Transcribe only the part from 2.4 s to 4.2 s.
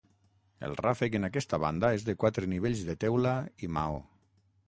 nivells de teula i maó.